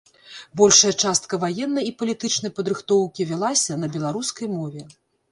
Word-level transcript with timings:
Большая 0.59 0.91
частка 1.07 1.33
ваеннай 1.43 1.85
і 1.89 1.91
палітычнай 1.99 2.51
падрыхтоўкі 2.59 3.27
вялася 3.33 3.77
на 3.83 3.87
беларускай 3.97 4.47
мове. 4.55 4.83